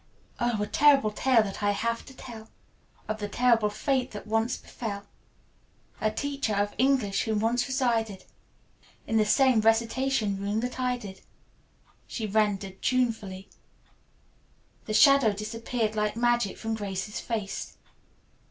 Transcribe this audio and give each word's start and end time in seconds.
"Oh, 0.39 0.59
a 0.63 0.65
terrible 0.65 1.11
tale 1.11 1.53
I 1.61 1.69
have 1.69 2.03
to 2.05 2.15
tell 2.17 2.49
Of 3.07 3.19
the 3.19 3.29
terrible 3.29 3.69
fate 3.69 4.09
that 4.13 4.25
once 4.25 4.57
befell 4.57 5.05
A 5.99 6.09
teacher 6.09 6.55
of 6.55 6.73
English 6.79 7.25
who 7.25 7.35
once 7.35 7.67
resided 7.67 8.23
In 9.05 9.17
the 9.17 9.25
same 9.27 9.61
recitation 9.61 10.37
room 10.41 10.61
that 10.61 10.79
I 10.79 10.97
did," 10.97 11.21
she 12.07 12.25
rendered 12.25 12.81
tunefully. 12.81 13.47
The 14.85 14.95
shadow 14.95 15.33
disappeared 15.33 15.95
like 15.95 16.15
magic 16.15 16.57
from 16.57 16.73
Grace's 16.73 17.19
face. 17.19 17.77